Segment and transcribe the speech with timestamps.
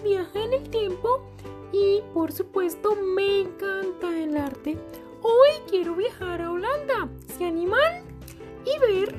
[0.00, 1.20] el viaje en el tiempo
[1.72, 4.78] y por supuesto me encanta el arte.
[5.22, 8.04] Hoy quiero viajar a Holanda, ¿se animan?
[8.64, 9.14] Y ver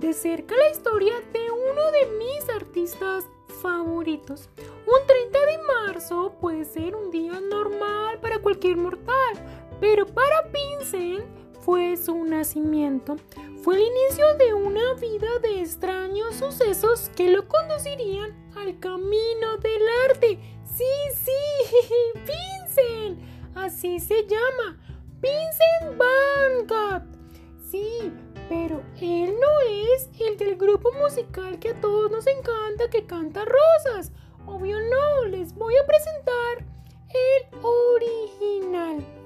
[0.00, 3.24] de cerca la historia de uno de mis artistas
[3.62, 4.48] favoritos.
[4.86, 9.34] Un 30 de marzo puede ser un día normal para cualquier mortal,
[9.80, 13.16] pero para Vincent fue su nacimiento.
[13.62, 19.82] Fue el inicio de una vida de extraños sucesos que lo conducirían al camino del
[20.10, 20.38] arte.
[20.64, 21.80] Sí, sí,
[22.14, 23.18] Vincent.
[23.54, 24.78] Así se llama.
[25.22, 27.02] Vincent Van Gogh.
[27.70, 28.12] Sí,
[28.50, 29.60] pero él no
[29.92, 34.12] es el del grupo musical que a todos nos encanta que canta rosas.
[34.46, 36.66] Obvio no, les voy a presentar
[37.08, 39.23] el original.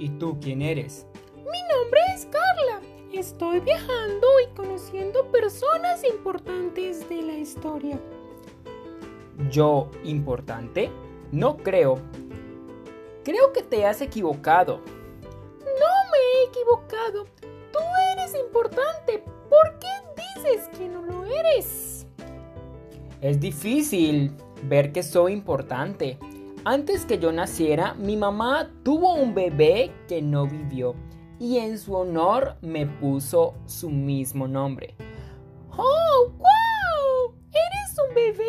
[0.00, 1.06] ¿Y tú quién eres?
[1.36, 2.80] Mi nombre es Carla.
[3.12, 8.00] Estoy viajando y conociendo personas importantes de la historia.
[9.50, 10.90] ¿Yo importante?
[11.32, 11.98] No creo.
[13.24, 14.78] Creo que te has equivocado.
[14.78, 17.26] No me he equivocado.
[17.70, 17.78] Tú
[18.14, 19.22] eres importante.
[19.50, 22.06] ¿Por qué dices que no lo eres?
[23.20, 26.18] Es difícil ver que soy importante.
[26.64, 30.94] Antes que yo naciera, mi mamá tuvo un bebé que no vivió
[31.38, 34.94] y en su honor me puso su mismo nombre.
[35.74, 37.34] ¡Oh, wow!
[37.48, 38.44] ¡Eres un bebé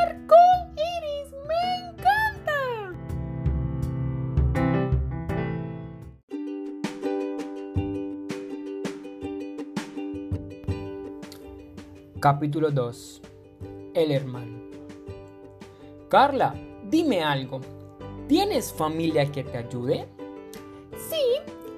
[0.00, 0.34] arco
[0.74, 1.32] iris!
[1.46, 2.92] ¡Me encanta!
[12.18, 13.22] Capítulo 2
[13.94, 14.58] El hermano
[16.08, 16.54] Carla,
[16.88, 17.60] dime algo.
[18.26, 20.06] ¿Tienes familia que te ayude?
[21.08, 21.22] Sí,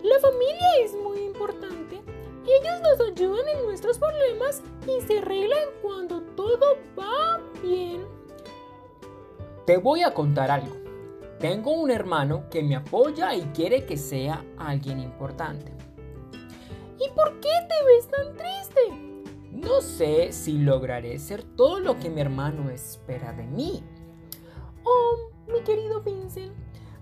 [0.03, 2.01] la familia es muy importante.
[2.45, 8.05] Ellos nos ayudan en nuestros problemas y se arreglan cuando todo va bien.
[9.67, 10.77] Te voy a contar algo.
[11.39, 15.73] Tengo un hermano que me apoya y quiere que sea alguien importante.
[16.99, 19.11] ¿Y por qué te ves tan triste?
[19.53, 23.83] No sé si lograré ser todo lo que mi hermano espera de mí.
[24.85, 26.55] Oh, mi querido Vincent,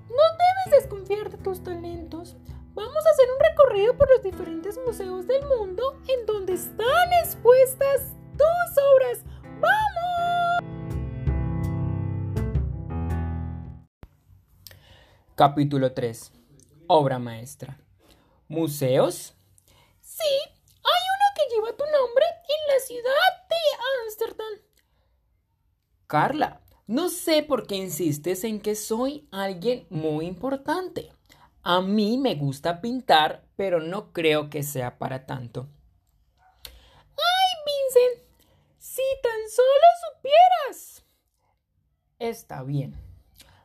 [0.09, 2.37] no debes desconfiar de tus talentos.
[2.75, 8.15] Vamos a hacer un recorrido por los diferentes museos del mundo en donde están expuestas
[8.37, 9.25] tus obras.
[9.61, 9.99] ¡Vamos!
[15.35, 16.33] Capítulo 3.
[16.89, 17.79] Obra maestra.
[18.49, 19.35] ¿Museos?
[20.01, 23.57] Sí, hay uno que lleva tu nombre en la ciudad de
[24.05, 24.55] Ámsterdam.
[26.07, 31.13] Carla, no sé por qué insistes en que soy alguien muy importante.
[31.63, 35.69] A mí me gusta pintar, pero no creo que sea para tanto.
[36.39, 38.25] ¡Ay, Vincent!
[38.79, 41.05] Si tan solo supieras.
[42.19, 42.97] Está bien.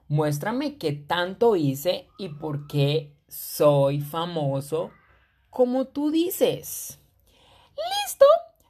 [0.09, 4.91] Muéstrame qué tanto hice y por qué soy famoso
[5.49, 6.99] como tú dices.
[7.69, 8.25] ¡Listo!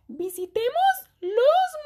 [0.07, 1.31] Visitemos los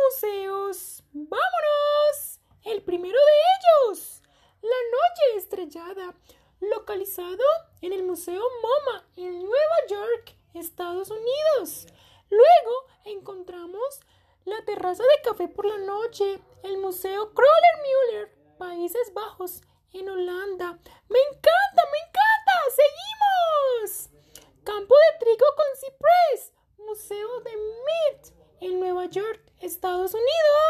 [0.04, 1.04] museos.
[1.14, 2.27] ¡Vámonos!
[2.68, 4.22] El primero de ellos.
[4.62, 6.14] La Noche Estrellada,
[6.60, 7.46] localizado
[7.80, 11.88] en el Museo MoMA en Nueva York, Estados Unidos.
[12.30, 14.02] Luego encontramos
[14.44, 19.62] la terraza de café por la noche, el Museo Kroller-Müller, Países Bajos,
[19.94, 20.78] en Holanda.
[21.08, 22.54] ¡Me encanta, me encanta!
[22.76, 24.10] ¡Seguimos!
[24.66, 30.67] Campo de trigo con ciprés, Museo de Mint, en Nueva York, Estados Unidos.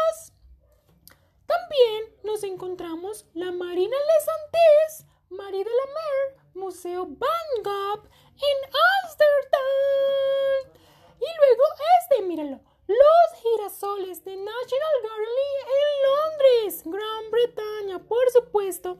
[2.68, 8.70] Encontramos la Marina Les Antilles, Marie de la Mer, Museo Van Gogh en
[9.02, 10.74] Ámsterdam.
[11.18, 11.62] Y luego
[12.02, 18.98] este, míralo, los girasoles de National Gallery en Londres, Gran Bretaña, por supuesto.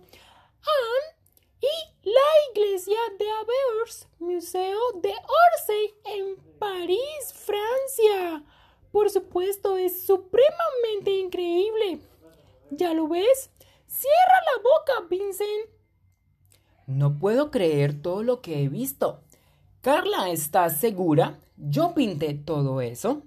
[1.60, 8.42] Y la iglesia de Avers, Museo de Orsay en París, Francia.
[8.92, 12.00] Por supuesto, es supremamente increíble.
[12.70, 13.50] ¿Ya lo ves?
[13.88, 15.70] Cierra la boca, Vincent.
[16.86, 19.22] No puedo creer todo lo que he visto.
[19.80, 21.40] Carla, ¿estás segura?
[21.56, 23.22] ¿Yo pinté todo eso?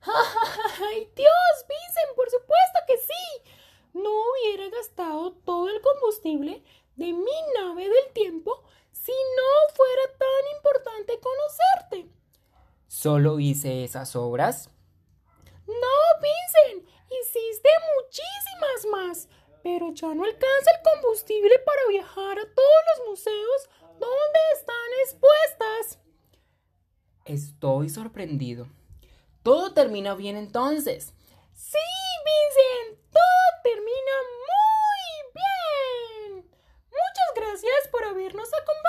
[0.00, 2.16] ¡Ay, Dios, Vincent!
[2.16, 3.50] Por supuesto que sí.
[3.94, 6.62] No hubiera gastado todo el combustible
[6.96, 8.62] de mi nave del tiempo
[8.92, 12.14] si no fuera tan importante conocerte.
[12.86, 14.70] ¿Solo hice esas obras?
[15.66, 19.28] No, Vincent, hiciste muchísimas más.
[19.28, 24.90] Pero pero ya no alcanza el combustible para viajar a todos los museos donde están
[25.02, 25.98] expuestas.
[27.24, 28.68] Estoy sorprendido.
[29.42, 31.14] Todo termina bien entonces.
[31.54, 31.78] Sí,
[32.26, 35.32] Vincent, todo termina muy
[36.34, 36.50] bien.
[36.90, 38.83] Muchas gracias por habernos acompañado.